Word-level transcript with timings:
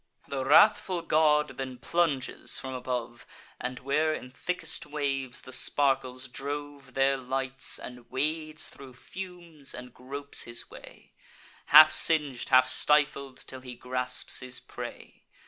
The 0.27 0.43
wrathful 0.43 1.03
god 1.03 1.57
then 1.57 1.77
plunges 1.77 2.57
from 2.57 2.73
above, 2.73 3.27
And, 3.59 3.77
where 3.77 4.11
in 4.15 4.31
thickest 4.31 4.87
waves 4.87 5.41
the 5.41 5.51
sparkles 5.51 6.27
drove, 6.27 6.95
There 6.95 7.17
lights; 7.17 7.77
and 7.77 8.09
wades 8.09 8.67
thro' 8.67 8.93
fumes, 8.93 9.75
and 9.75 9.93
gropes 9.93 10.41
his 10.41 10.71
way, 10.71 11.13
Half 11.67 11.91
sing'd, 11.91 12.49
half 12.49 12.65
stifled, 12.67 13.43
till 13.45 13.61
he 13.61 13.75
grasps 13.75 14.39
his 14.39 14.59
prey. 14.59 15.27